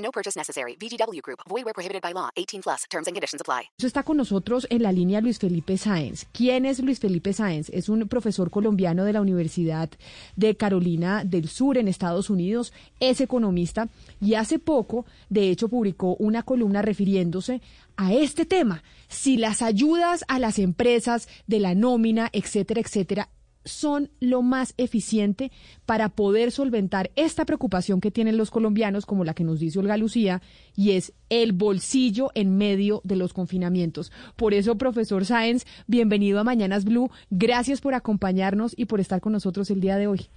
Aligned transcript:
No 0.00 0.10
purchase 0.10 0.36
necessary. 0.36 0.76
VGW 0.76 1.20
Group. 1.22 1.40
Void 1.48 1.64
where 1.64 1.74
prohibited 1.74 2.02
by 2.02 2.12
law. 2.12 2.30
18 2.36 2.62
plus. 2.62 2.84
Terms 2.90 3.06
and 3.06 3.14
conditions 3.14 3.40
apply. 3.40 3.70
Está 3.78 4.02
con 4.02 4.16
nosotros 4.16 4.66
en 4.70 4.82
la 4.82 4.92
línea 4.92 5.20
Luis 5.20 5.38
Felipe 5.38 5.76
Sáenz. 5.76 6.26
¿Quién 6.32 6.66
es 6.66 6.80
Luis 6.80 6.98
Felipe 6.98 7.32
Sáenz? 7.32 7.68
Es 7.70 7.88
un 7.88 8.08
profesor 8.08 8.50
colombiano 8.50 9.04
de 9.04 9.12
la 9.12 9.20
Universidad 9.20 9.90
de 10.36 10.56
Carolina 10.56 11.24
del 11.24 11.48
Sur 11.48 11.78
en 11.78 11.88
Estados 11.88 12.30
Unidos. 12.30 12.72
Es 12.98 13.20
economista 13.20 13.88
y 14.20 14.34
hace 14.34 14.58
poco, 14.58 15.06
de 15.28 15.50
hecho, 15.50 15.68
publicó 15.68 16.16
una 16.16 16.42
columna 16.42 16.82
refiriéndose 16.82 17.60
a 17.96 18.14
este 18.14 18.46
tema. 18.46 18.82
Si 19.08 19.36
las 19.36 19.60
ayudas 19.60 20.24
a 20.28 20.38
las 20.38 20.58
empresas 20.58 21.28
de 21.46 21.60
la 21.60 21.74
nómina, 21.74 22.30
etcétera, 22.32 22.80
etcétera, 22.80 23.28
son 23.64 24.10
lo 24.20 24.42
más 24.42 24.74
eficiente 24.76 25.52
para 25.86 26.08
poder 26.08 26.50
solventar 26.50 27.10
esta 27.16 27.44
preocupación 27.44 28.00
que 28.00 28.10
tienen 28.10 28.36
los 28.36 28.50
colombianos, 28.50 29.06
como 29.06 29.24
la 29.24 29.34
que 29.34 29.44
nos 29.44 29.60
dice 29.60 29.78
Olga 29.78 29.96
Lucía, 29.96 30.42
y 30.74 30.92
es 30.92 31.12
el 31.28 31.52
bolsillo 31.52 32.30
en 32.34 32.56
medio 32.56 33.00
de 33.04 33.16
los 33.16 33.32
confinamientos. 33.32 34.12
Por 34.36 34.54
eso, 34.54 34.76
profesor 34.78 35.24
Sáenz, 35.24 35.64
bienvenido 35.86 36.40
a 36.40 36.44
Mañanas 36.44 36.84
Blue. 36.84 37.10
Gracias 37.30 37.80
por 37.80 37.94
acompañarnos 37.94 38.74
y 38.76 38.86
por 38.86 39.00
estar 39.00 39.20
con 39.20 39.32
nosotros 39.32 39.70
el 39.70 39.80
día 39.80 39.96
de 39.96 40.06
hoy. 40.06 40.30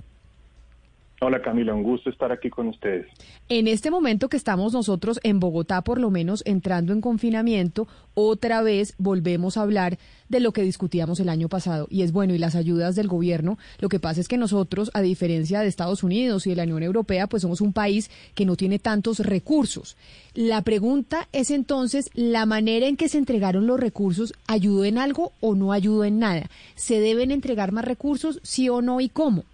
Hola 1.25 1.41
Camila, 1.41 1.73
un 1.73 1.83
gusto 1.83 2.09
estar 2.09 2.33
aquí 2.33 2.49
con 2.49 2.67
ustedes. 2.67 3.07
En 3.47 3.69
este 3.69 3.89
momento 3.89 4.27
que 4.27 4.35
estamos 4.35 4.73
nosotros 4.73 5.21
en 5.23 5.39
Bogotá, 5.39 5.81
por 5.81 5.97
lo 5.97 6.11
menos 6.11 6.43
entrando 6.45 6.91
en 6.91 6.99
confinamiento, 6.99 7.87
otra 8.13 8.61
vez 8.61 8.93
volvemos 8.97 9.55
a 9.55 9.61
hablar 9.61 9.97
de 10.27 10.41
lo 10.41 10.51
que 10.51 10.63
discutíamos 10.63 11.21
el 11.21 11.29
año 11.29 11.47
pasado. 11.47 11.87
Y 11.89 12.01
es 12.01 12.11
bueno, 12.11 12.33
y 12.33 12.39
las 12.39 12.55
ayudas 12.55 12.95
del 12.95 13.07
gobierno, 13.07 13.57
lo 13.79 13.87
que 13.87 14.01
pasa 14.01 14.19
es 14.19 14.27
que 14.27 14.37
nosotros, 14.37 14.91
a 14.93 14.99
diferencia 14.99 15.61
de 15.61 15.67
Estados 15.67 16.03
Unidos 16.03 16.45
y 16.45 16.49
de 16.49 16.57
la 16.57 16.63
Unión 16.63 16.83
Europea, 16.83 17.27
pues 17.27 17.43
somos 17.43 17.61
un 17.61 17.71
país 17.71 18.11
que 18.35 18.45
no 18.45 18.57
tiene 18.57 18.77
tantos 18.77 19.19
recursos. 19.19 19.95
La 20.33 20.61
pregunta 20.61 21.29
es 21.31 21.51
entonces, 21.51 22.09
¿la 22.15 22.45
manera 22.45 22.87
en 22.87 22.97
que 22.97 23.07
se 23.07 23.17
entregaron 23.17 23.65
los 23.65 23.79
recursos 23.79 24.33
ayudó 24.45 24.83
en 24.83 24.97
algo 24.97 25.31
o 25.39 25.55
no 25.55 25.71
ayudó 25.71 26.03
en 26.03 26.19
nada? 26.19 26.49
¿Se 26.75 26.99
deben 26.99 27.31
entregar 27.31 27.71
más 27.71 27.85
recursos, 27.85 28.41
sí 28.43 28.67
o 28.67 28.81
no, 28.81 28.99
y 28.99 29.07
cómo? 29.07 29.45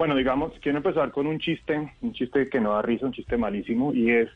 Bueno, 0.00 0.16
digamos, 0.16 0.54
quiero 0.62 0.78
empezar 0.78 1.10
con 1.10 1.26
un 1.26 1.38
chiste, 1.38 1.92
un 2.00 2.14
chiste 2.14 2.48
que 2.48 2.58
no 2.58 2.72
da 2.72 2.80
risa, 2.80 3.04
un 3.04 3.12
chiste 3.12 3.36
malísimo, 3.36 3.92
y 3.92 4.10
es 4.10 4.30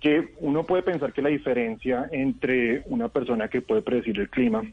que 0.00 0.30
uno 0.40 0.64
puede 0.64 0.82
pensar 0.82 1.12
que 1.12 1.22
la 1.22 1.28
diferencia 1.28 2.08
entre 2.10 2.82
una 2.86 3.06
persona 3.06 3.46
que 3.46 3.62
puede 3.62 3.82
predecir 3.82 4.18
el 4.18 4.28
clima 4.28 4.64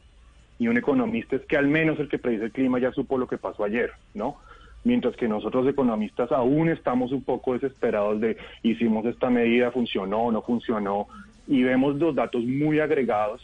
y 0.57 0.67
un 0.67 0.77
economista 0.77 1.35
es 1.35 1.45
que 1.45 1.57
al 1.57 1.67
menos 1.67 1.99
el 1.99 2.09
que 2.09 2.17
predice 2.17 2.45
el 2.45 2.51
clima 2.51 2.79
ya 2.79 2.91
supo 2.91 3.19
lo 3.19 3.27
que 3.27 3.37
pasó 3.37 3.65
ayer, 3.65 3.91
¿no? 4.15 4.37
Mientras 4.83 5.15
que 5.15 5.27
nosotros 5.27 5.67
economistas 5.67 6.31
aún 6.31 6.69
estamos 6.69 7.11
un 7.11 7.23
poco 7.23 7.53
desesperados 7.53 8.19
de 8.19 8.35
hicimos 8.63 9.05
esta 9.05 9.29
medida, 9.29 9.69
funcionó 9.69 10.23
o 10.23 10.31
no 10.31 10.41
funcionó, 10.41 11.05
y 11.47 11.61
vemos 11.61 11.97
los 11.97 12.15
datos 12.15 12.43
muy 12.43 12.79
agregados, 12.79 13.43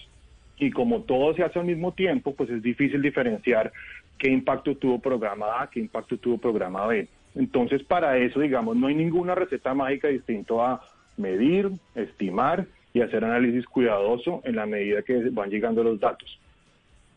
y 0.62 0.70
como 0.70 1.02
todo 1.02 1.34
se 1.34 1.44
hace 1.44 1.58
al 1.58 1.66
mismo 1.66 1.92
tiempo, 1.94 2.36
pues 2.36 2.52
es 2.52 2.62
difícil 2.62 3.02
diferenciar 3.02 3.74
qué 4.20 4.30
impacto 4.30 4.76
tuvo 4.76 5.00
programa 5.00 5.60
A, 5.60 5.68
qué 5.72 5.80
impacto 5.80 6.18
tuvo 6.18 6.38
programa 6.38 6.86
B. 6.86 7.08
Entonces, 7.34 7.82
para 7.82 8.20
eso, 8.20 8.40
digamos, 8.40 8.78
no 8.78 8.86
hay 8.86 8.94
ninguna 8.94 9.34
receta 9.34 9.74
mágica 9.74 10.10
distinto 10.10 10.64
a 10.64 10.84
medir, 11.18 11.72
estimar 11.96 12.68
y 12.94 13.02
hacer 13.02 13.26
análisis 13.26 13.66
cuidadoso 13.66 14.42
en 14.44 14.56
la 14.56 14.68
medida 14.68 15.02
que 15.02 15.30
van 15.32 15.50
llegando 15.50 15.84
los 15.84 16.00
datos. 16.00 16.40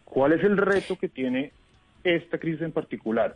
¿Cuál 0.06 0.32
es 0.32 0.42
el 0.42 0.56
reto 0.56 0.96
que 0.96 1.10
tiene 1.10 1.52
esta 2.02 2.38
crisis 2.38 2.62
en 2.62 2.72
particular? 2.72 3.34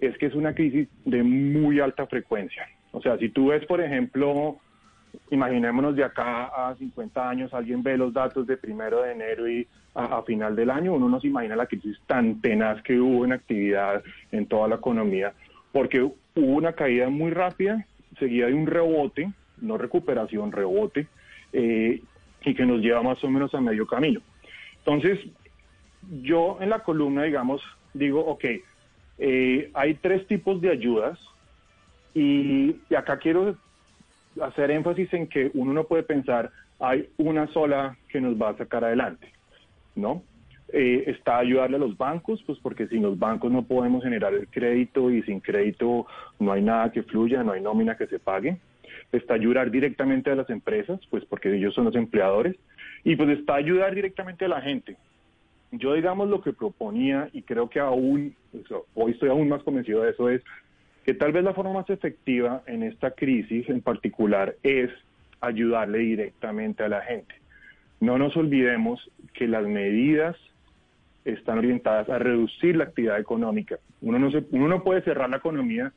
Es 0.00 0.18
que 0.18 0.26
es 0.26 0.34
una 0.34 0.54
crisis 0.54 0.86
de 1.06 1.22
muy 1.22 1.80
alta 1.80 2.06
frecuencia. 2.06 2.68
O 2.92 3.00
sea, 3.00 3.16
si 3.16 3.30
tú 3.30 3.46
ves, 3.46 3.64
por 3.64 3.80
ejemplo, 3.80 4.58
imaginémonos 5.30 5.96
de 5.96 6.04
acá 6.04 6.46
a 6.46 6.74
50 6.76 7.28
años, 7.28 7.54
alguien 7.54 7.82
ve 7.82 7.96
los 7.96 8.12
datos 8.12 8.46
de 8.46 8.56
primero 8.56 9.02
de 9.02 9.12
enero 9.12 9.48
y 9.48 9.66
a, 9.94 10.22
final 10.22 10.54
del 10.54 10.70
año, 10.70 10.94
uno 10.94 11.08
no 11.08 11.20
se 11.20 11.26
imagina 11.26 11.56
la 11.56 11.66
crisis 11.66 11.98
tan 12.06 12.40
tenaz 12.40 12.80
que 12.82 12.98
hubo 12.98 13.24
en 13.24 13.32
actividad 13.32 14.02
en 14.30 14.46
toda 14.46 14.68
la 14.68 14.76
economía, 14.76 15.32
porque 15.72 16.00
hubo 16.02 16.14
una 16.34 16.72
caída 16.72 17.08
muy 17.08 17.30
rápida, 17.30 17.84
seguida 18.18 18.46
de 18.46 18.54
un 18.54 18.66
rebote, 18.66 19.32
no 19.60 19.78
recuperación, 19.78 20.52
rebote, 20.52 21.08
eh, 21.52 22.02
y 22.44 22.54
que 22.54 22.66
nos 22.66 22.80
lleva 22.80 23.02
más 23.02 23.22
o 23.24 23.28
menos 23.28 23.52
a 23.54 23.60
medio 23.60 23.86
camino. 23.86 24.20
Entonces, 24.78 25.18
yo 26.22 26.58
en 26.60 26.70
la 26.70 26.80
columna, 26.80 27.24
digamos, 27.24 27.60
digo, 27.92 28.20
ok, 28.20 28.44
eh, 29.18 29.70
hay 29.74 29.94
tres 29.94 30.26
tipos 30.26 30.60
de 30.60 30.70
ayudas 30.70 31.18
y 32.14 32.76
acá 32.96 33.18
quiero 33.18 33.56
hacer 34.40 34.70
énfasis 34.70 35.12
en 35.12 35.26
que 35.26 35.50
uno 35.54 35.72
no 35.72 35.84
puede 35.84 36.02
pensar 36.02 36.50
hay 36.80 37.08
una 37.18 37.46
sola 37.48 37.96
que 38.08 38.20
nos 38.20 38.40
va 38.40 38.50
a 38.50 38.56
sacar 38.56 38.84
adelante, 38.84 39.28
¿no? 39.94 40.22
Eh, 40.72 41.04
está 41.08 41.38
ayudarle 41.38 41.76
a 41.76 41.80
los 41.80 41.96
bancos, 41.96 42.42
pues 42.46 42.58
porque 42.60 42.86
sin 42.88 43.02
los 43.02 43.18
bancos 43.18 43.52
no 43.52 43.62
podemos 43.62 44.02
generar 44.02 44.32
el 44.34 44.48
crédito 44.48 45.10
y 45.10 45.22
sin 45.22 45.40
crédito 45.40 46.06
no 46.38 46.52
hay 46.52 46.62
nada 46.62 46.90
que 46.90 47.02
fluya, 47.02 47.42
no 47.42 47.52
hay 47.52 47.60
nómina 47.60 47.96
que 47.96 48.06
se 48.06 48.18
pague. 48.18 48.56
Está 49.12 49.34
ayudar 49.34 49.70
directamente 49.70 50.30
a 50.30 50.36
las 50.36 50.48
empresas, 50.48 51.00
pues 51.10 51.24
porque 51.24 51.54
ellos 51.54 51.74
son 51.74 51.86
los 51.86 51.96
empleadores. 51.96 52.56
Y 53.02 53.16
pues 53.16 53.30
está 53.30 53.56
ayudar 53.56 53.94
directamente 53.94 54.44
a 54.44 54.48
la 54.48 54.60
gente. 54.60 54.96
Yo 55.72 55.94
digamos 55.94 56.28
lo 56.28 56.40
que 56.40 56.52
proponía 56.52 57.28
y 57.32 57.42
creo 57.42 57.68
que 57.68 57.80
aún, 57.80 58.34
hoy 58.94 59.12
estoy 59.12 59.28
aún 59.28 59.48
más 59.48 59.62
convencido 59.62 60.02
de 60.02 60.10
eso, 60.10 60.28
es 60.28 60.42
que 61.04 61.14
tal 61.14 61.32
vez 61.32 61.44
la 61.44 61.54
forma 61.54 61.72
más 61.72 61.90
efectiva 61.90 62.62
en 62.66 62.82
esta 62.82 63.12
crisis 63.12 63.68
en 63.68 63.80
particular 63.80 64.54
es 64.62 64.90
ayudarle 65.40 65.98
directamente 65.98 66.82
a 66.82 66.88
la 66.88 67.00
gente. 67.02 67.34
No 68.00 68.18
nos 68.18 68.36
olvidemos 68.36 69.10
que 69.32 69.48
las 69.48 69.66
medidas 69.66 70.36
están 71.24 71.58
orientadas 71.58 72.08
a 72.08 72.18
reducir 72.18 72.76
la 72.76 72.84
actividad 72.84 73.18
económica. 73.18 73.78
Uno 74.00 74.18
no, 74.18 74.30
se, 74.30 74.44
uno 74.50 74.68
no 74.68 74.82
puede 74.82 75.02
cerrar 75.02 75.30
la 75.30 75.36
economía 75.36 75.92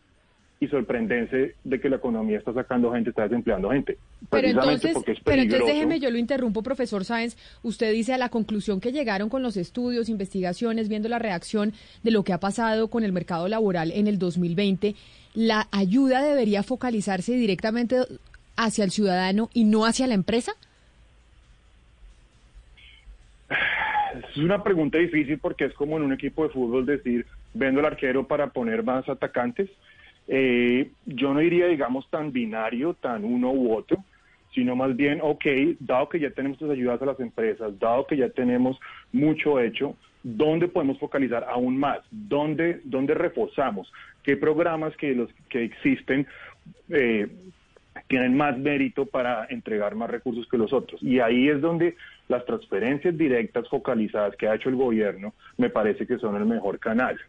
y 0.63 0.67
sorprenderse 0.69 1.55
de 1.63 1.81
que 1.81 1.89
la 1.89 1.97
economía 1.97 2.37
está 2.37 2.53
sacando 2.53 2.93
gente, 2.93 3.09
está 3.09 3.23
desempleando 3.23 3.69
gente. 3.69 3.97
Pero 4.29 4.47
entonces, 4.47 4.95
pero 5.23 5.41
entonces 5.41 5.67
déjeme, 5.67 5.99
yo 5.99 6.09
lo 6.09 6.17
interrumpo, 6.17 6.63
profesor 6.63 7.03
Sáenz. 7.03 7.35
Usted 7.63 7.91
dice 7.91 8.13
a 8.13 8.17
la 8.17 8.29
conclusión 8.29 8.79
que 8.79 8.93
llegaron 8.93 9.29
con 9.29 9.43
los 9.43 9.57
estudios, 9.57 10.07
investigaciones, 10.07 10.87
viendo 10.87 11.09
la 11.09 11.19
reacción 11.19 11.73
de 12.03 12.11
lo 12.11 12.23
que 12.23 12.31
ha 12.31 12.39
pasado 12.39 12.87
con 12.87 13.03
el 13.03 13.11
mercado 13.11 13.49
laboral 13.49 13.91
en 13.91 14.07
el 14.07 14.17
2020, 14.17 14.95
¿la 15.33 15.67
ayuda 15.71 16.23
debería 16.23 16.63
focalizarse 16.63 17.33
directamente 17.33 17.97
hacia 18.55 18.85
el 18.85 18.91
ciudadano 18.91 19.49
y 19.53 19.65
no 19.65 19.85
hacia 19.85 20.07
la 20.07 20.13
empresa? 20.13 20.53
Es 24.29 24.37
una 24.37 24.63
pregunta 24.63 24.97
difícil 24.97 25.39
porque 25.39 25.65
es 25.65 25.73
como 25.73 25.97
en 25.97 26.03
un 26.03 26.13
equipo 26.13 26.43
de 26.43 26.49
fútbol 26.49 26.85
decir, 26.85 27.25
vendo 27.53 27.81
el 27.81 27.85
arquero 27.85 28.25
para 28.27 28.47
poner 28.47 28.83
más 28.83 29.09
atacantes. 29.09 29.69
Eh, 30.27 30.91
yo 31.05 31.33
no 31.33 31.39
diría, 31.39 31.67
digamos, 31.67 32.09
tan 32.09 32.31
binario, 32.31 32.93
tan 32.93 33.23
uno 33.23 33.51
u 33.51 33.75
otro, 33.75 34.03
sino 34.53 34.75
más 34.75 34.95
bien, 34.95 35.19
ok, 35.21 35.45
dado 35.79 36.09
que 36.09 36.19
ya 36.19 36.29
tenemos 36.29 36.55
estas 36.55 36.71
ayudas 36.71 37.01
a 37.01 37.05
las 37.05 37.19
empresas, 37.19 37.77
dado 37.79 38.05
que 38.05 38.17
ya 38.17 38.29
tenemos 38.29 38.79
mucho 39.11 39.59
hecho, 39.59 39.95
¿dónde 40.21 40.67
podemos 40.67 40.99
focalizar 40.99 41.43
aún 41.49 41.77
más? 41.77 41.99
¿Dónde, 42.11 42.81
dónde 42.83 43.15
reforzamos? 43.15 43.91
¿Qué 44.23 44.37
programas 44.37 44.95
que, 44.95 45.13
los, 45.13 45.29
que 45.49 45.63
existen 45.63 46.27
eh, 46.89 47.27
tienen 48.07 48.37
más 48.37 48.57
mérito 48.57 49.05
para 49.05 49.45
entregar 49.49 49.95
más 49.95 50.09
recursos 50.09 50.47
que 50.47 50.57
los 50.57 50.71
otros? 50.71 51.01
Y 51.01 51.19
ahí 51.19 51.49
es 51.49 51.59
donde 51.59 51.95
las 52.29 52.45
transferencias 52.45 53.17
directas 53.17 53.67
focalizadas 53.69 54.35
que 54.35 54.47
ha 54.47 54.55
hecho 54.55 54.69
el 54.69 54.75
gobierno 54.75 55.33
me 55.57 55.69
parece 55.69 56.05
que 56.05 56.19
son 56.19 56.35
el 56.35 56.45
mejor 56.45 56.79
canal. 56.79 57.19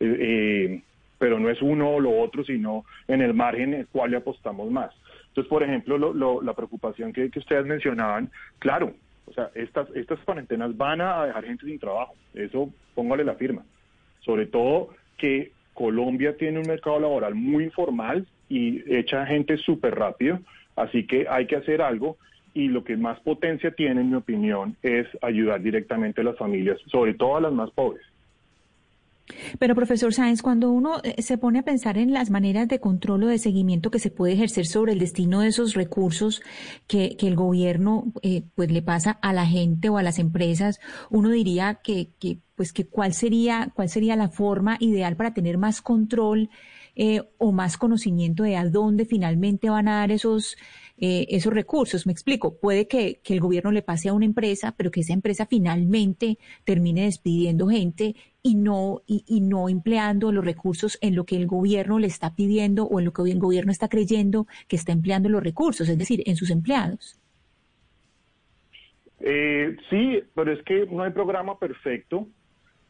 Eh, 0.00 0.16
eh 0.20 0.82
pero 1.22 1.38
no 1.38 1.48
es 1.50 1.62
uno 1.62 1.88
o 1.88 2.00
lo 2.00 2.20
otro, 2.20 2.42
sino 2.42 2.84
en 3.06 3.22
el 3.22 3.32
margen 3.32 3.74
en 3.74 3.80
el 3.82 3.86
cual 3.86 4.10
le 4.10 4.16
apostamos 4.16 4.68
más. 4.72 4.90
Entonces, 5.28 5.48
por 5.48 5.62
ejemplo, 5.62 6.42
la 6.42 6.52
preocupación 6.52 7.12
que, 7.12 7.30
ustedes 7.36 7.64
mencionaban, 7.64 8.28
claro, 8.58 8.92
o 9.26 9.32
sea, 9.32 9.48
estas, 9.54 9.88
estas 9.94 10.18
cuarentenas 10.24 10.76
van 10.76 11.00
a 11.00 11.26
dejar 11.26 11.44
gente 11.44 11.64
sin 11.64 11.78
trabajo, 11.78 12.16
eso 12.34 12.70
póngale 12.96 13.22
la 13.22 13.36
firma. 13.36 13.62
Sobre 14.22 14.46
todo 14.46 14.88
que 15.16 15.52
Colombia 15.74 16.36
tiene 16.36 16.58
un 16.58 16.66
mercado 16.66 16.98
laboral 16.98 17.36
muy 17.36 17.62
informal 17.62 18.26
y 18.48 18.82
echa 18.92 19.24
gente 19.24 19.58
súper 19.58 19.94
rápido, 19.94 20.40
así 20.74 21.06
que 21.06 21.28
hay 21.30 21.46
que 21.46 21.54
hacer 21.54 21.82
algo 21.82 22.16
y 22.52 22.66
lo 22.66 22.82
que 22.82 22.96
más 22.96 23.20
potencia 23.20 23.70
tiene, 23.70 24.00
en 24.00 24.10
mi 24.10 24.16
opinión, 24.16 24.76
es 24.82 25.06
ayudar 25.22 25.62
directamente 25.62 26.20
a 26.20 26.24
las 26.24 26.36
familias, 26.36 26.80
sobre 26.86 27.14
todo 27.14 27.36
a 27.36 27.42
las 27.42 27.52
más 27.52 27.70
pobres. 27.70 28.02
Pero, 29.58 29.74
profesor 29.74 30.12
Sáenz, 30.14 30.42
cuando 30.42 30.70
uno 30.70 31.00
eh, 31.02 31.22
se 31.22 31.38
pone 31.38 31.58
a 31.58 31.62
pensar 31.62 31.98
en 31.98 32.12
las 32.12 32.30
maneras 32.30 32.68
de 32.68 32.80
control 32.80 33.24
o 33.24 33.26
de 33.28 33.38
seguimiento 33.38 33.90
que 33.90 33.98
se 33.98 34.10
puede 34.10 34.34
ejercer 34.34 34.66
sobre 34.66 34.92
el 34.92 34.98
destino 34.98 35.40
de 35.40 35.48
esos 35.48 35.74
recursos 35.74 36.42
que, 36.86 37.16
el 37.22 37.36
gobierno 37.36 38.12
eh, 38.22 38.42
pues 38.56 38.72
le 38.72 38.82
pasa 38.82 39.12
a 39.22 39.32
la 39.32 39.46
gente 39.46 39.88
o 39.88 39.96
a 39.96 40.02
las 40.02 40.18
empresas, 40.18 40.80
uno 41.08 41.30
diría 41.30 41.80
que, 41.82 42.10
que 42.18 42.38
pues 42.56 42.72
que 42.72 42.86
cuál 42.86 43.14
sería 43.14 43.70
cuál 43.74 43.88
sería 43.88 44.16
la 44.16 44.28
forma 44.28 44.76
ideal 44.80 45.16
para 45.16 45.34
tener 45.34 45.56
más 45.56 45.82
control 45.82 46.50
eh, 46.94 47.22
o 47.38 47.52
más 47.52 47.76
conocimiento 47.76 48.42
de 48.42 48.56
a 48.56 48.68
dónde 48.68 49.04
finalmente 49.04 49.70
van 49.70 49.88
a 49.88 50.00
dar 50.00 50.12
esos 50.12 50.56
eh, 51.04 51.26
esos 51.30 51.52
recursos. 51.52 52.06
Me 52.06 52.12
explico, 52.12 52.58
puede 52.60 52.86
que, 52.86 53.20
el 53.24 53.40
gobierno 53.40 53.72
le 53.72 53.82
pase 53.82 54.08
a 54.08 54.12
una 54.12 54.24
empresa, 54.24 54.72
pero 54.76 54.92
que 54.92 55.00
esa 55.00 55.12
empresa 55.12 55.46
finalmente 55.46 56.38
termine 56.62 57.06
despidiendo 57.06 57.66
gente 57.66 58.14
y 58.40 58.54
no, 58.54 59.02
y, 59.06 59.40
no 59.40 59.68
empleando 59.68 60.30
los 60.30 60.44
recursos 60.44 60.98
en 61.00 61.16
lo 61.16 61.24
que 61.24 61.34
el 61.34 61.48
gobierno 61.48 61.98
le 61.98 62.06
está 62.06 62.36
pidiendo 62.36 62.84
o 62.84 63.00
en 63.00 63.06
lo 63.06 63.12
que 63.12 63.22
el 63.22 63.40
gobierno 63.40 63.72
está 63.72 63.88
creyendo 63.88 64.46
que 64.68 64.76
está 64.76 64.92
empleando 64.92 65.28
los 65.28 65.42
recursos, 65.42 65.88
es 65.88 65.98
decir, 65.98 66.22
en 66.24 66.36
sus 66.36 66.50
empleados. 66.50 67.18
Eh, 69.18 69.76
sí, 69.90 70.22
pero 70.36 70.52
es 70.52 70.62
que 70.62 70.86
no 70.86 71.02
hay 71.02 71.10
programa 71.10 71.58
perfecto. 71.58 72.28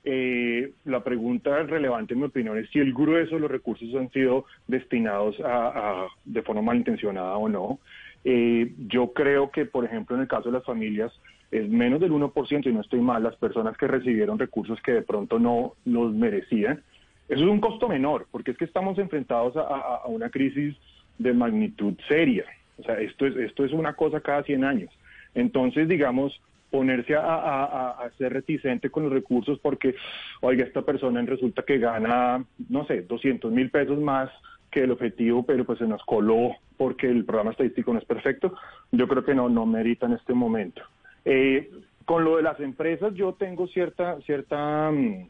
Eh, 0.04 0.72
la 0.84 1.04
pregunta 1.04 1.62
relevante, 1.62 2.14
en 2.14 2.20
mi 2.20 2.26
opinión, 2.26 2.58
es 2.58 2.68
si 2.70 2.80
el 2.80 2.92
grueso 2.92 3.36
de 3.36 3.40
los 3.42 3.50
recursos 3.50 3.94
han 3.94 4.10
sido 4.10 4.46
destinados 4.66 5.36
a, 5.44 6.06
de 6.24 6.42
forma 6.42 6.62
malintencionada 6.62 7.36
o 7.36 7.48
no. 7.48 7.78
Eh, 8.24 8.72
yo 8.88 9.12
creo 9.12 9.50
que, 9.50 9.64
por 9.64 9.84
ejemplo, 9.84 10.16
en 10.16 10.22
el 10.22 10.28
caso 10.28 10.50
de 10.50 10.58
las 10.58 10.64
familias, 10.64 11.12
es 11.52 11.68
menos 11.68 12.00
del 12.00 12.12
1%, 12.12 12.66
y 12.66 12.72
no 12.72 12.80
estoy 12.80 13.00
mal, 13.00 13.22
las 13.22 13.36
personas 13.36 13.76
que 13.76 13.86
recibieron 13.86 14.38
recursos 14.38 14.80
que 14.82 14.92
de 14.92 15.02
pronto 15.02 15.38
no 15.38 15.74
los 15.84 16.12
merecían. 16.12 16.82
Eso 17.28 17.44
es 17.44 17.50
un 17.50 17.60
costo 17.60 17.88
menor, 17.88 18.26
porque 18.30 18.50
es 18.52 18.56
que 18.56 18.64
estamos 18.64 18.98
enfrentados 18.98 19.56
a, 19.56 20.02
una 20.06 20.30
crisis 20.30 20.74
de 21.18 21.32
magnitud 21.32 21.94
seria. 22.08 22.44
O 22.78 22.82
sea, 22.82 22.98
esto 23.00 23.26
es, 23.26 23.36
esto 23.36 23.64
es 23.64 23.72
una 23.72 23.92
cosa 23.92 24.20
cada 24.20 24.42
100 24.42 24.64
años. 24.64 24.90
Entonces, 25.34 25.88
digamos, 25.88 26.40
ponerse 26.72 27.14
a, 27.14 28.10
ser 28.16 28.32
reticente 28.32 28.88
con 28.88 29.04
los 29.04 29.12
recursos 29.12 29.58
porque, 29.60 29.94
oiga, 30.40 30.64
esta 30.64 30.80
persona 30.80 31.20
resulta 31.20 31.62
que 31.62 31.78
gana, 31.78 32.42
no 32.70 32.86
sé, 32.86 33.02
200 33.02 33.52
mil 33.52 33.70
pesos 33.70 34.00
más 34.00 34.30
que 34.70 34.84
el 34.84 34.90
objetivo, 34.90 35.44
pero 35.44 35.66
pues 35.66 35.78
se 35.78 35.86
nos 35.86 36.02
coló 36.04 36.56
porque 36.78 37.10
el 37.10 37.26
programa 37.26 37.50
estadístico 37.50 37.92
no 37.92 37.98
es 37.98 38.06
perfecto, 38.06 38.54
yo 38.90 39.06
creo 39.06 39.22
que 39.22 39.34
no, 39.34 39.50
no 39.50 39.66
merita 39.66 40.06
en 40.06 40.14
este 40.14 40.32
momento. 40.32 40.82
Eh, 41.26 41.70
con 42.06 42.24
lo 42.24 42.38
de 42.38 42.42
las 42.42 42.58
empresas, 42.58 43.12
yo 43.14 43.34
tengo 43.34 43.68
cierta, 43.68 44.18
cierta 44.22 44.90
mm, 44.90 45.28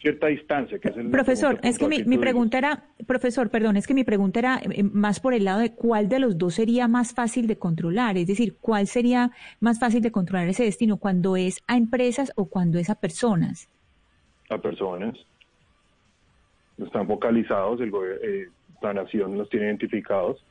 cierta 0.00 0.28
distancia. 0.28 0.78
Que 0.78 0.88
es 0.88 0.96
el 0.96 1.10
profesor, 1.10 1.58
es 1.62 1.78
que 1.78 1.88
mi, 1.88 2.18
pregunta 2.18 2.58
era, 2.58 2.84
profesor, 3.06 3.50
perdón, 3.50 3.76
es 3.76 3.86
que 3.86 3.94
mi 3.94 4.04
pregunta 4.04 4.38
era 4.38 4.60
eh, 4.62 4.82
más 4.82 5.20
por 5.20 5.34
el 5.34 5.44
lado 5.44 5.60
de 5.60 5.74
cuál 5.74 6.08
de 6.08 6.18
los 6.18 6.38
dos 6.38 6.54
sería 6.54 6.88
más 6.88 7.14
fácil 7.14 7.46
de 7.46 7.58
controlar, 7.58 8.16
es 8.16 8.26
decir, 8.26 8.56
cuál 8.60 8.86
sería 8.86 9.30
más 9.60 9.78
fácil 9.78 10.02
de 10.02 10.12
controlar 10.12 10.48
ese 10.48 10.64
destino, 10.64 10.96
cuando 10.96 11.36
es 11.36 11.62
a 11.66 11.76
empresas 11.76 12.32
o 12.36 12.46
cuando 12.46 12.78
es 12.78 12.90
a 12.90 12.94
personas. 12.94 13.68
A 14.50 14.58
personas. 14.58 15.16
Están 16.78 17.06
focalizados, 17.06 17.80
el, 17.80 17.92
eh, 18.22 18.48
la 18.80 18.94
nación 18.94 19.36
los 19.36 19.48
tiene 19.48 19.66
identificados 19.66 20.42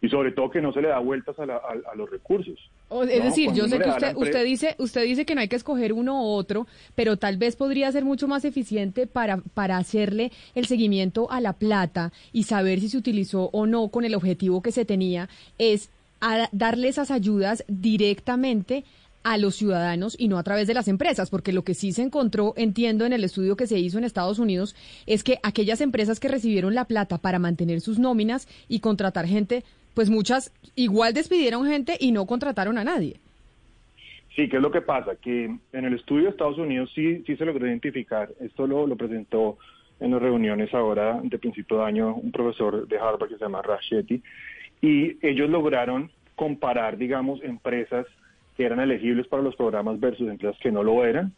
y 0.00 0.08
sobre 0.08 0.32
todo 0.32 0.50
que 0.50 0.60
no 0.60 0.72
se 0.72 0.82
le 0.82 0.88
da 0.88 0.98
vueltas 0.98 1.36
a, 1.38 1.94
los 1.94 2.10
recursos. 2.10 2.58
Es 2.90 3.24
decir, 3.24 3.52
yo 3.52 3.66
sé 3.66 3.78
que 3.78 3.88
usted, 3.88 4.16
usted, 4.16 4.44
dice, 4.44 4.76
usted 4.78 5.02
dice 5.02 5.24
que 5.24 5.34
no 5.34 5.40
hay 5.40 5.48
que 5.48 5.56
escoger 5.56 5.92
uno 5.92 6.22
u 6.22 6.26
otro, 6.26 6.66
pero 6.94 7.16
tal 7.16 7.36
vez 7.36 7.56
podría 7.56 7.90
ser 7.90 8.04
mucho 8.04 8.28
más 8.28 8.44
eficiente 8.44 9.06
para, 9.06 9.38
para 9.38 9.78
hacerle 9.78 10.30
el 10.54 10.66
seguimiento 10.66 11.30
a 11.30 11.40
la 11.40 11.54
plata 11.54 12.12
y 12.32 12.44
saber 12.44 12.80
si 12.80 12.88
se 12.88 12.98
utilizó 12.98 13.50
o 13.52 13.66
no 13.66 13.88
con 13.88 14.04
el 14.04 14.14
objetivo 14.14 14.62
que 14.62 14.72
se 14.72 14.84
tenía, 14.84 15.28
es 15.58 15.90
darle 16.52 16.88
esas 16.88 17.10
ayudas 17.10 17.64
directamente 17.68 18.84
a 19.24 19.38
los 19.38 19.56
ciudadanos 19.56 20.14
y 20.18 20.28
no 20.28 20.38
a 20.38 20.42
través 20.42 20.66
de 20.66 20.74
las 20.74 20.86
empresas, 20.86 21.30
porque 21.30 21.52
lo 21.52 21.64
que 21.64 21.74
sí 21.74 21.92
se 21.92 22.02
encontró, 22.02 22.52
entiendo, 22.56 23.06
en 23.06 23.14
el 23.14 23.24
estudio 23.24 23.56
que 23.56 23.66
se 23.66 23.78
hizo 23.78 23.98
en 23.98 24.04
Estados 24.04 24.38
Unidos, 24.38 24.76
es 25.06 25.24
que 25.24 25.40
aquellas 25.42 25.80
empresas 25.80 26.20
que 26.20 26.28
recibieron 26.28 26.74
la 26.74 26.84
plata 26.84 27.18
para 27.18 27.38
mantener 27.38 27.80
sus 27.80 27.98
nóminas 27.98 28.46
y 28.68 28.80
contratar 28.80 29.26
gente 29.26 29.64
pues 29.94 30.10
muchas 30.10 30.52
igual 30.74 31.14
despidieron 31.14 31.66
gente 31.66 31.96
y 31.98 32.12
no 32.12 32.26
contrataron 32.26 32.78
a 32.78 32.84
nadie. 32.84 33.16
Sí, 34.34 34.48
¿qué 34.48 34.56
es 34.56 34.62
lo 34.62 34.72
que 34.72 34.80
pasa? 34.80 35.14
Que 35.16 35.44
en 35.44 35.84
el 35.84 35.94
estudio 35.94 36.24
de 36.24 36.30
Estados 36.30 36.58
Unidos 36.58 36.90
sí, 36.94 37.22
sí 37.24 37.36
se 37.36 37.44
logró 37.44 37.66
identificar, 37.66 38.28
esto 38.40 38.66
lo, 38.66 38.86
lo 38.86 38.96
presentó 38.96 39.58
en 40.00 40.10
las 40.10 40.20
reuniones 40.20 40.74
ahora 40.74 41.20
de 41.22 41.38
principio 41.38 41.78
de 41.78 41.84
año 41.84 42.14
un 42.16 42.32
profesor 42.32 42.88
de 42.88 42.98
Harvard 42.98 43.28
que 43.28 43.36
se 43.36 43.44
llama 43.44 43.62
Rachetti, 43.62 44.20
y 44.82 45.16
ellos 45.26 45.48
lograron 45.48 46.10
comparar, 46.34 46.96
digamos, 46.96 47.42
empresas 47.44 48.06
que 48.56 48.64
eran 48.64 48.80
elegibles 48.80 49.28
para 49.28 49.42
los 49.42 49.54
programas 49.54 50.00
versus 50.00 50.28
empresas 50.28 50.58
que 50.60 50.72
no 50.72 50.82
lo 50.82 51.04
eran, 51.04 51.32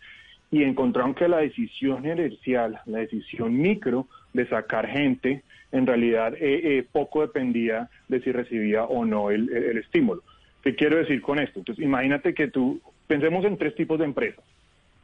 y 0.50 0.62
encontraron 0.62 1.14
que 1.14 1.28
la 1.28 1.38
decisión 1.38 2.04
inercial, 2.04 2.80
la 2.86 2.98
decisión 2.98 3.56
micro 3.56 4.06
de 4.32 4.46
sacar 4.48 4.86
gente, 4.86 5.42
en 5.72 5.86
realidad 5.86 6.34
eh, 6.34 6.78
eh, 6.78 6.86
poco 6.90 7.22
dependía 7.22 7.88
de 8.08 8.20
si 8.20 8.32
recibía 8.32 8.84
o 8.84 9.04
no 9.04 9.30
el, 9.30 9.48
estímulo. 9.78 10.22
¿Qué 10.62 10.74
quiero 10.74 10.96
decir 10.96 11.20
con 11.20 11.38
esto? 11.38 11.58
Entonces, 11.58 11.84
imagínate 11.84 12.34
que 12.34 12.48
tú, 12.48 12.80
pensemos 13.06 13.44
en 13.44 13.56
tres 13.56 13.74
tipos 13.74 13.98
de 13.98 14.04
empresas. 14.04 14.44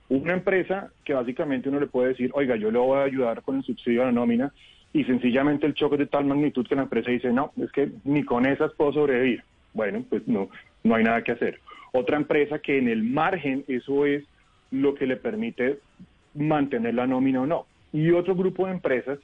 Una 0.08 0.34
empresa 0.34 0.90
que 1.04 1.14
básicamente 1.14 1.68
uno 1.68 1.80
le 1.80 1.86
puede 1.86 2.10
decir, 2.10 2.30
oiga, 2.34 2.56
yo 2.56 2.70
le 2.70 2.78
voy 2.78 2.98
a 2.98 3.04
ayudar 3.04 3.42
con 3.42 3.56
el 3.56 3.62
subsidio 3.62 4.02
a 4.02 4.06
la 4.06 4.12
nómina, 4.12 4.52
y 4.92 5.04
sencillamente 5.04 5.66
el 5.66 5.74
choque 5.74 5.94
es 5.94 6.00
de 6.00 6.06
tal 6.06 6.26
magnitud 6.26 6.66
que 6.66 6.74
la 6.74 6.82
empresa 6.82 7.10
dice, 7.10 7.32
no, 7.32 7.52
es 7.56 7.72
que 7.72 7.90
ni 8.04 8.24
con 8.24 8.46
esas 8.46 8.72
puedo 8.74 8.92
sobrevivir. 8.92 9.42
Bueno, 9.72 10.04
pues 10.08 10.26
no, 10.28 10.50
no 10.84 10.94
hay 10.94 11.04
nada 11.04 11.22
que 11.22 11.32
hacer. 11.32 11.60
Otra 11.92 12.16
empresa 12.16 12.58
que 12.58 12.78
en 12.78 12.88
el 12.88 13.02
margen 13.02 13.64
eso 13.68 14.04
es 14.04 14.24
lo 14.72 14.94
que 14.94 15.06
le 15.06 15.16
permite 15.16 15.78
mantener 16.34 16.94
la 16.94 17.06
nómina 17.06 17.42
o 17.42 17.46
no. 17.46 17.66
Y 17.92 18.10
otro 18.10 18.34
grupo 18.34 18.66
de 18.66 18.72
empresas 18.72 19.18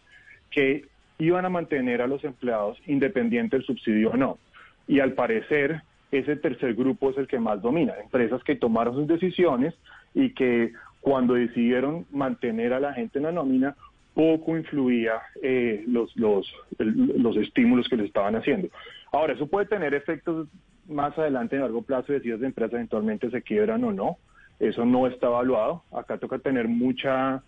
que 0.50 0.86
iban 1.18 1.44
a 1.44 1.48
mantener 1.48 2.00
a 2.00 2.06
los 2.06 2.22
empleados 2.22 2.78
independiente 2.86 3.56
del 3.56 3.66
subsidio 3.66 4.10
o 4.10 4.16
no. 4.16 4.38
Y 4.86 5.00
al 5.00 5.14
parecer, 5.14 5.82
ese 6.12 6.36
tercer 6.36 6.74
grupo 6.74 7.10
es 7.10 7.18
el 7.18 7.26
que 7.26 7.40
más 7.40 7.60
domina. 7.60 7.94
Empresas 8.00 8.42
que 8.44 8.54
tomaron 8.54 8.94
sus 8.94 9.06
decisiones 9.08 9.74
y 10.14 10.30
que 10.30 10.72
cuando 11.00 11.34
decidieron 11.34 12.06
mantener 12.10 12.72
a 12.72 12.80
la 12.80 12.92
gente 12.92 13.18
en 13.18 13.24
la 13.24 13.32
nómina, 13.32 13.74
poco 14.14 14.56
influía 14.56 15.20
eh, 15.42 15.84
los, 15.86 16.14
los, 16.16 16.52
los 16.78 17.36
estímulos 17.36 17.88
que 17.88 17.96
les 17.96 18.06
estaban 18.06 18.36
haciendo. 18.36 18.68
Ahora, 19.12 19.34
eso 19.34 19.46
puede 19.46 19.66
tener 19.66 19.94
efectos 19.94 20.48
más 20.88 21.16
adelante 21.18 21.56
en 21.56 21.62
largo 21.62 21.82
plazo, 21.82 22.12
de 22.12 22.20
si 22.20 22.30
esas 22.30 22.42
empresas 22.42 22.74
eventualmente 22.74 23.30
se 23.30 23.42
quiebran 23.42 23.84
o 23.84 23.92
no. 23.92 24.18
Eso 24.58 24.84
no 24.84 25.06
está 25.06 25.26
evaluado. 25.28 25.82
Acá 25.92 26.18
toca 26.18 26.38
tener 26.38 26.68
mucha 26.68 27.42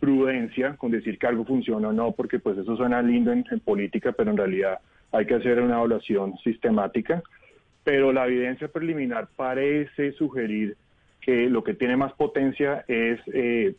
prudencia 0.00 0.76
con 0.76 0.90
decir 0.90 1.18
que 1.18 1.26
algo 1.26 1.44
funciona 1.44 1.88
o 1.88 1.92
no, 1.92 2.12
porque 2.12 2.38
pues 2.38 2.58
eso 2.58 2.76
suena 2.76 3.02
lindo 3.02 3.32
en, 3.32 3.44
política, 3.60 4.12
pero 4.12 4.30
en 4.30 4.36
realidad 4.36 4.80
hay 5.10 5.26
que 5.26 5.34
hacer 5.34 5.60
una 5.60 5.76
evaluación 5.76 6.36
sistemática. 6.38 7.22
Pero 7.84 8.12
la 8.12 8.26
evidencia 8.26 8.68
preliminar 8.68 9.28
parece 9.34 10.12
sugerir 10.12 10.76
que 11.20 11.48
lo 11.48 11.62
que 11.64 11.74
tiene 11.74 11.96
más 11.96 12.12
potencia 12.12 12.84
es 12.88 13.20
eh, 13.32 13.74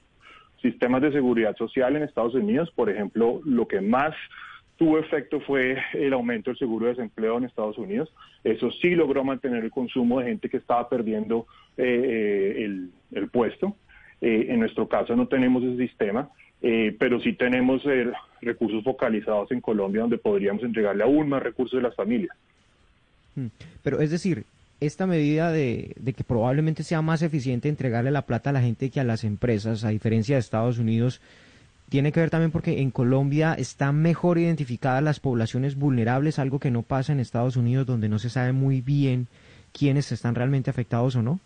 sistemas 0.62 1.02
de 1.02 1.12
seguridad 1.12 1.56
social 1.56 1.96
en 1.96 2.04
Estados 2.04 2.36
Unidos. 2.36 2.72
Por 2.76 2.90
ejemplo, 2.90 3.42
lo 3.46 3.68
que 3.68 3.82
más 3.82 4.14
tuvo 4.78 4.98
efecto 4.98 5.40
fue 5.42 5.78
el 5.94 6.14
aumento 6.14 6.50
del 6.50 6.58
seguro 6.58 6.86
de 6.86 6.94
desempleo 6.94 7.38
en 7.38 7.46
Estados 7.46 7.78
Unidos. 7.78 8.14
Eso 8.44 8.72
sí 8.72 8.96
logró 8.96 9.24
mantener 9.24 9.64
el 9.64 9.72
consumo 9.72 10.20
de 10.20 10.28
gente 10.28 10.50
que 10.50 10.58
estaba 10.58 10.90
perdiendo 10.90 11.46
el, 11.78 12.90
el, 13.12 13.28
puesto. 13.30 13.76
Eh, 14.22 14.48
en 14.50 14.60
nuestro 14.60 14.88
caso 14.88 15.16
no 15.16 15.28
tenemos 15.28 15.64
ese 15.64 15.78
sistema, 15.78 16.30
eh, 16.62 16.96
pero 16.98 17.20
sí 17.20 17.34
tenemos 17.34 17.82
eh, 17.86 18.10
recursos 18.42 18.84
focalizados 18.84 19.52
en 19.52 19.60
Colombia 19.60 20.02
donde 20.02 20.18
podríamos 20.18 20.64
entregarle 20.64 21.04
aún 21.04 21.28
más 21.28 21.44
recursos 21.44 21.78
de 21.78 21.84
las 21.84 21.96
familias. 21.96 22.36
Hmm. 23.36 23.48
Pero 23.84 24.00
es 24.00 24.12
decir, 24.12 24.46
esta 24.80 25.08
medida 25.08 25.52
de, 25.52 25.96
que 26.16 26.24
probablemente 26.24 26.84
sea 26.84 27.02
más 27.02 27.22
eficiente 27.22 27.70
entregarle 27.70 28.12
la 28.12 28.24
plata 28.24 28.50
a 28.50 28.54
la 28.54 28.62
gente 28.62 28.90
que 28.90 29.00
a 29.00 29.04
las 29.04 29.24
empresas, 29.24 29.84
a 29.84 29.90
diferencia 29.90 30.36
de 30.36 30.40
Estados 30.40 30.78
Unidos, 30.80 31.22
tiene 31.90 32.12
que 32.12 32.20
ver 32.20 32.30
también 32.30 32.52
porque 32.52 32.82
en 32.82 32.92
Colombia 32.92 33.54
están 33.54 34.02
mejor 34.02 34.38
identificadas 34.38 35.04
las 35.04 35.20
poblaciones 35.20 35.76
vulnerables, 35.76 36.40
algo 36.40 36.60
que 36.60 36.72
no 36.72 36.82
pasa 36.82 37.14
en 37.14 37.20
Estados 37.20 37.56
Unidos, 37.56 37.86
donde 37.86 38.10
no 38.10 38.20
se 38.20 38.30
sabe 38.30 38.52
muy 38.52 38.82
bien 38.82 39.28
quiénes 39.74 40.12
están 40.12 40.36
realmente 40.36 40.70
afectados 40.70 41.16
o 41.16 41.22
no. 41.22 41.40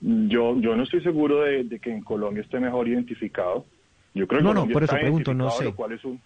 Yo, 0.00 0.58
yo 0.60 0.76
no 0.76 0.84
estoy 0.84 1.02
seguro 1.02 1.42
de, 1.42 1.78
que 1.80 1.92
en 1.92 2.02
Colombia 2.02 2.42
esté 2.42 2.60
mejor 2.60 2.88
identificado. 2.88 3.66
Yo 4.14 4.26
creo 4.26 4.40
que 4.40 4.44
no, 4.44 4.54
no, 4.54 4.68
por 4.68 4.84
eso 4.84 4.94
pregunto, 4.94 5.34
no 5.34 5.50
sé. 5.50 5.74
Es 5.90 6.04
un, 6.04 6.20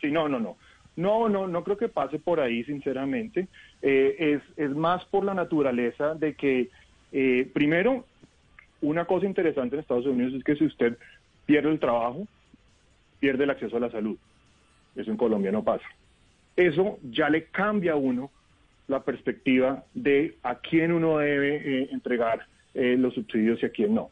Sí, 0.00 0.10
no, 0.10 0.28
no, 0.28 0.40
no. 0.40 0.56
No, 0.96 1.28
no, 1.28 1.46
no 1.46 1.62
creo 1.62 1.76
que 1.76 1.88
pase 1.88 2.18
por 2.18 2.40
ahí, 2.40 2.64
sinceramente. 2.64 3.48
Eh, 3.82 4.16
es, 4.18 4.42
es 4.56 4.74
más 4.74 5.04
por 5.06 5.24
la 5.24 5.34
naturaleza 5.34 6.14
de 6.14 6.34
que, 6.34 6.70
eh, 7.12 7.50
primero, 7.52 8.06
una 8.80 9.04
cosa 9.04 9.26
interesante 9.26 9.76
en 9.76 9.80
Estados 9.80 10.06
Unidos 10.06 10.34
es 10.34 10.44
que 10.44 10.56
si 10.56 10.64
usted 10.64 10.96
pierde 11.44 11.70
el 11.70 11.78
trabajo, 11.78 12.26
pierde 13.20 13.44
el 13.44 13.50
acceso 13.50 13.76
a 13.76 13.80
la 13.80 13.90
salud. 13.90 14.16
Eso 14.94 15.10
en 15.10 15.16
Colombia 15.18 15.52
no 15.52 15.62
pasa. 15.62 15.84
Eso 16.56 16.98
ya 17.02 17.28
le 17.28 17.44
cambia 17.44 17.92
a 17.92 17.96
uno 17.96 18.30
la 18.88 19.02
perspectiva 19.02 19.84
de 19.92 20.38
a 20.42 20.56
quién 20.56 20.92
uno 20.92 21.18
debe 21.18 21.56
eh, 21.56 21.88
entregar 21.92 22.46
eh, 22.76 22.96
los 22.98 23.14
subsidios 23.14 23.62
y 23.62 23.66
a 23.66 23.70
quién 23.70 23.94
no. 23.94 24.10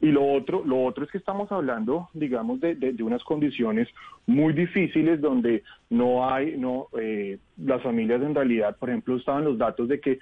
Y 0.00 0.12
lo 0.12 0.24
otro, 0.24 0.62
lo 0.64 0.84
otro 0.84 1.04
es 1.04 1.10
que 1.10 1.18
estamos 1.18 1.50
hablando, 1.50 2.08
digamos, 2.14 2.60
de, 2.60 2.76
de, 2.76 3.02
unas 3.02 3.24
condiciones 3.24 3.88
muy 4.26 4.52
difíciles 4.52 5.20
donde 5.20 5.64
no 5.90 6.30
hay, 6.30 6.56
no, 6.56 6.86
eh, 7.00 7.38
las 7.56 7.82
familias 7.82 8.22
en 8.22 8.34
realidad, 8.34 8.76
por 8.76 8.90
ejemplo, 8.90 9.16
estaban 9.16 9.44
los 9.44 9.58
datos 9.58 9.88
de 9.88 10.00
que 10.00 10.20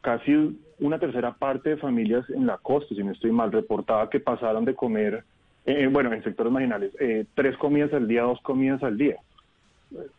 casi 0.00 0.56
una 0.78 0.98
tercera 1.00 1.32
parte 1.32 1.70
de 1.70 1.76
familias 1.76 2.28
en 2.30 2.46
la 2.46 2.58
costa, 2.58 2.94
si 2.94 3.02
no 3.02 3.10
estoy 3.10 3.32
mal, 3.32 3.50
reportaba 3.50 4.08
que 4.08 4.20
pasaron 4.20 4.64
de 4.64 4.74
comer, 4.74 5.24
eh, 5.66 5.88
bueno, 5.90 6.12
en 6.12 6.22
sectores 6.22 6.52
marginales, 6.52 6.92
eh, 7.00 7.24
tres 7.34 7.56
comidas 7.56 7.92
al 7.92 8.06
día, 8.06 8.22
dos 8.22 8.40
comidas 8.42 8.82
al 8.84 8.96
día. 8.96 9.16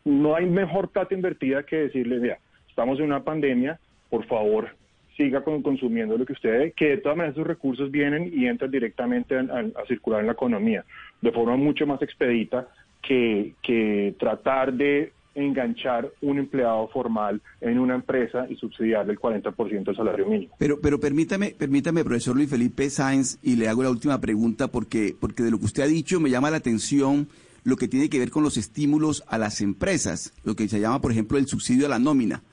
No 0.04 0.36
hay 0.36 0.46
mejor 0.46 0.90
plata 0.90 1.14
invertida 1.14 1.64
que 1.64 1.78
decirle, 1.78 2.20
mira, 2.20 2.40
estamos 2.68 3.00
en 3.00 3.06
una 3.06 3.24
pandemia, 3.24 3.80
por 4.10 4.26
favor, 4.26 4.70
siga 5.16 5.44
consumiendo 5.44 6.18
lo 6.18 6.26
que 6.26 6.34
usted 6.34 6.52
debe, 6.52 6.72
que 6.72 6.90
de 6.90 6.98
todas 6.98 7.18
maneras 7.18 7.36
esos 7.36 7.48
recursos 7.48 7.92
vienen 7.92 8.32
y 8.34 8.48
entran 8.48 8.72
directamente 8.72 9.38
a, 9.38 9.86
circular 9.88 10.22
en 10.22 10.28
la 10.28 10.34
economía 10.34 10.86
de 11.22 11.32
forma 11.32 11.56
mucho 11.56 11.86
más 11.86 12.02
expedita 12.02 12.68
que, 13.02 13.54
que 13.62 14.16
tratar 14.18 14.74
de 14.74 15.12
enganchar 15.36 16.12
un 16.22 16.38
empleado 16.38 16.88
formal 16.90 17.42
en 17.62 17.80
una 17.80 17.96
empresa 17.96 18.46
y 18.50 18.56
subsidiarle 18.56 19.14
el 19.14 19.20
40% 19.20 19.84
del 19.84 19.96
salario 19.96 20.28
mínimo. 20.28 20.56
Pero, 20.60 20.80
pero 20.80 21.00
permítame, 21.00 21.56
permítame, 21.58 22.04
profesor 22.04 22.36
Luis 22.36 22.50
Felipe 22.50 22.90
Sáenz, 22.90 23.40
y 23.42 23.56
le 23.56 23.68
hago 23.68 23.84
la 23.84 23.90
última 23.90 24.20
pregunta 24.22 24.68
porque, 24.68 25.16
porque 25.20 25.44
de 25.44 25.52
lo 25.52 25.60
que 25.60 25.66
usted 25.66 25.84
ha 25.84 25.88
dicho 25.88 26.20
me 26.20 26.30
llama 26.30 26.52
la 26.52 26.58
atención 26.58 27.28
lo 27.64 27.78
que 27.78 27.88
tiene 27.88 28.10
que 28.10 28.20
ver 28.20 28.30
con 28.30 28.44
los 28.44 28.58
estímulos 28.58 29.24
a 29.28 29.38
las 29.38 29.62
empresas, 29.62 30.34
lo 30.44 30.56
que 30.56 30.68
se 30.68 30.80
llama, 30.80 31.00
por 31.02 31.12
ejemplo, 31.12 31.38
el 31.38 31.48
subsidio 31.48 31.86
a 31.86 31.90
la 31.90 32.00
nómina. 32.00 32.44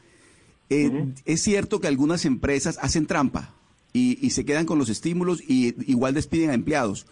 Eh, 0.71 1.15
es 1.25 1.43
cierto 1.43 1.81
que 1.81 1.89
algunas 1.89 2.25
empresas 2.25 2.79
hacen 2.81 3.07
trampa 3.07 3.53
y, 3.93 4.31
se 4.31 4.45
quedan 4.45 4.67
con 4.67 4.79
los 4.79 4.89
estímulos 4.89 5.43
y 5.43 5.75
igual 5.91 6.15
despiden 6.15 6.51
a 6.51 6.55
empleados, 6.55 7.07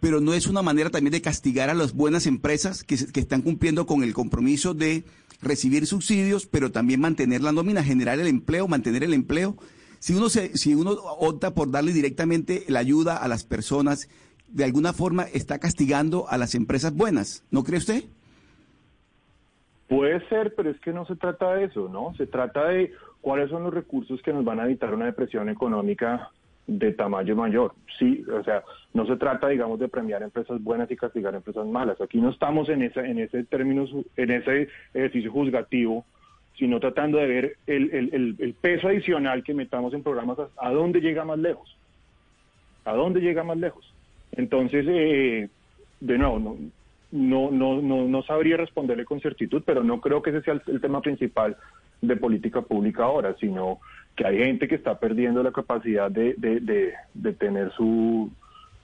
pero 0.00 0.22
no 0.22 0.32
es 0.32 0.46
una 0.46 0.62
manera 0.62 0.88
también 0.88 1.12
de 1.12 1.20
castigar 1.20 1.68
a 1.68 1.74
las 1.74 1.92
buenas 1.92 2.26
empresas 2.26 2.82
que, 2.84 2.94
están 2.94 3.42
cumpliendo 3.42 3.86
con 3.86 4.02
el 4.02 4.14
compromiso 4.14 4.72
de 4.72 5.04
recibir 5.42 5.86
subsidios, 5.86 6.46
pero 6.46 6.72
también 6.72 7.00
mantener 7.00 7.42
la 7.42 7.52
nómina, 7.52 7.84
generar 7.84 8.18
el 8.18 8.28
empleo, 8.28 8.66
mantener 8.66 9.04
el 9.04 9.12
empleo. 9.12 9.58
Si 9.98 10.14
uno, 10.14 10.30
se, 10.30 10.56
si 10.56 10.74
uno 10.74 10.92
opta 10.92 11.54
por 11.54 11.70
darle 11.70 11.92
directamente 11.92 12.64
la 12.68 12.78
ayuda 12.78 13.18
a 13.18 13.28
las 13.28 13.44
personas, 13.44 14.08
de 14.48 14.64
alguna 14.64 14.94
forma 14.94 15.24
está 15.24 15.58
castigando 15.58 16.28
a 16.30 16.38
las 16.38 16.54
empresas 16.54 16.94
buenas, 16.94 17.42
¿no 17.50 17.62
cree 17.62 17.78
usted? 17.78 18.04
Puede 19.92 20.26
ser, 20.28 20.54
pero 20.54 20.70
es 20.70 20.80
que 20.80 20.90
no 20.90 21.04
se 21.04 21.16
trata 21.16 21.54
de 21.54 21.64
eso, 21.64 21.86
¿no? 21.86 22.14
Se 22.14 22.26
trata 22.26 22.68
de 22.68 22.92
cuáles 23.20 23.50
son 23.50 23.64
los 23.64 23.74
recursos 23.74 24.22
que 24.22 24.32
nos 24.32 24.42
van 24.42 24.58
a 24.58 24.64
evitar 24.64 24.94
una 24.94 25.04
depresión 25.04 25.50
económica 25.50 26.30
de 26.66 26.92
tamaño 26.92 27.36
mayor. 27.36 27.74
Sí, 27.98 28.24
o 28.32 28.42
sea, 28.42 28.64
no 28.94 29.04
se 29.04 29.16
trata, 29.16 29.48
digamos, 29.48 29.78
de 29.78 29.88
premiar 29.88 30.22
empresas 30.22 30.62
buenas 30.62 30.90
y 30.90 30.96
castigar 30.96 31.34
empresas 31.34 31.66
malas. 31.66 32.00
Aquí 32.00 32.22
no 32.22 32.30
estamos 32.30 32.70
en 32.70 32.84
ese, 32.84 33.00
en 33.00 33.18
ese 33.18 33.44
término, 33.44 33.84
en 34.16 34.30
ese 34.30 34.68
ejercicio 34.94 35.30
juzgativo, 35.30 36.06
sino 36.56 36.80
tratando 36.80 37.18
de 37.18 37.26
ver 37.26 37.56
el, 37.66 38.56
peso 38.62 38.88
adicional 38.88 39.44
que 39.44 39.52
metamos 39.52 39.92
en 39.92 40.02
programas 40.02 40.38
a, 40.56 40.70
dónde 40.70 41.02
llega 41.02 41.26
más 41.26 41.38
lejos. 41.38 41.76
¿A 42.86 42.94
dónde 42.94 43.20
llega 43.20 43.44
más 43.44 43.58
lejos? 43.58 43.92
Entonces, 44.32 44.86
eh, 44.88 45.50
de 46.00 46.16
nuevo, 46.16 46.38
no, 46.38 46.56
no, 47.12 47.50
no, 47.50 47.80
no, 47.80 48.08
no 48.08 48.22
sabría 48.22 48.56
responderle 48.56 49.04
con 49.04 49.20
certitud, 49.20 49.62
pero 49.64 49.84
no 49.84 50.00
creo 50.00 50.22
que 50.22 50.30
ese 50.30 50.42
sea 50.42 50.60
el, 50.66 50.80
tema 50.80 51.00
principal 51.02 51.56
de 52.00 52.16
política 52.16 52.62
pública 52.62 53.04
ahora, 53.04 53.36
sino 53.38 53.78
que 54.16 54.26
hay 54.26 54.38
gente 54.38 54.66
que 54.66 54.74
está 54.74 54.98
perdiendo 54.98 55.42
la 55.42 55.52
capacidad 55.52 56.10
de, 56.10 56.34
de, 56.38 56.94
de, 57.14 57.32
tener 57.34 57.70
su, 57.72 58.30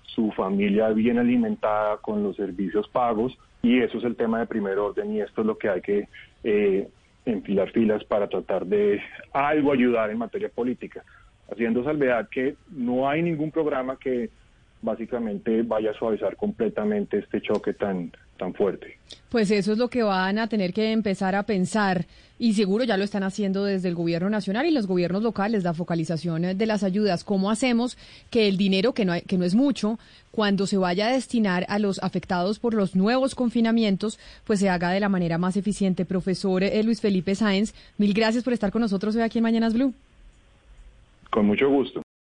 su 0.02 0.30
familia 0.32 0.90
bien 0.90 1.18
alimentada 1.18 1.96
con 1.96 2.22
los 2.22 2.36
servicios 2.36 2.86
pagos 2.88 3.36
y 3.62 3.80
eso 3.80 3.98
es 3.98 4.04
el 4.04 4.14
tema 4.14 4.40
de 4.40 4.46
primer 4.46 4.78
orden 4.78 5.14
y 5.14 5.20
esto 5.20 5.40
es 5.40 5.46
lo 5.46 5.58
que 5.58 5.68
hay 5.70 5.80
que 5.80 6.08
eh, 6.44 6.88
enfilar 7.24 7.70
filas 7.72 8.04
para 8.04 8.28
tratar 8.28 8.66
de 8.66 9.00
algo 9.32 9.72
ayudar 9.72 10.10
en 10.10 10.18
materia 10.18 10.50
política, 10.50 11.02
haciendo 11.50 11.82
salvedad 11.82 12.28
que 12.30 12.56
no 12.70 13.08
hay 13.08 13.22
ningún 13.22 13.50
programa 13.50 13.96
que 13.98 14.30
básicamente 14.82 15.62
vaya 15.62 15.90
a 15.90 15.94
suavizar 15.94 16.36
completamente 16.36 17.18
este 17.18 17.40
choque 17.40 17.74
tan, 17.74 18.12
tan 18.36 18.54
fuerte. 18.54 18.98
Pues 19.28 19.50
eso 19.50 19.72
es 19.72 19.78
lo 19.78 19.88
que 19.88 20.02
van 20.02 20.38
a 20.38 20.48
tener 20.48 20.72
que 20.72 20.92
empezar 20.92 21.34
a 21.34 21.42
pensar 21.42 22.06
y 22.38 22.54
seguro 22.54 22.84
ya 22.84 22.96
lo 22.96 23.04
están 23.04 23.24
haciendo 23.24 23.64
desde 23.64 23.88
el 23.88 23.94
gobierno 23.94 24.30
nacional 24.30 24.66
y 24.66 24.70
los 24.70 24.86
gobiernos 24.86 25.22
locales, 25.22 25.64
la 25.64 25.74
focalización 25.74 26.56
de 26.56 26.66
las 26.66 26.84
ayudas. 26.84 27.24
¿Cómo 27.24 27.50
hacemos 27.50 27.98
que 28.30 28.48
el 28.48 28.56
dinero, 28.56 28.94
que 28.94 29.04
no, 29.04 29.14
que 29.26 29.36
no 29.36 29.44
es 29.44 29.54
mucho, 29.54 29.98
cuando 30.30 30.66
se 30.66 30.76
vaya 30.76 31.08
a 31.08 31.12
destinar 31.12 31.66
a 31.68 31.78
los 31.78 31.98
afectados 32.02 32.58
por 32.58 32.74
los 32.74 32.94
nuevos 32.94 33.34
confinamientos, 33.34 34.18
pues 34.44 34.60
se 34.60 34.68
haga 34.68 34.90
de 34.90 35.00
la 35.00 35.08
manera 35.08 35.36
más 35.36 35.56
eficiente? 35.56 36.04
Profesor 36.04 36.62
eh, 36.62 36.82
Luis 36.82 37.00
Felipe 37.00 37.34
Sáenz, 37.34 37.74
mil 37.98 38.14
gracias 38.14 38.44
por 38.44 38.52
estar 38.52 38.70
con 38.70 38.82
nosotros 38.82 39.16
hoy 39.16 39.22
aquí 39.22 39.38
en 39.38 39.44
Mañanas 39.44 39.74
Blue. 39.74 39.92
Con 41.30 41.46
mucho 41.46 41.68
gusto. 41.68 42.02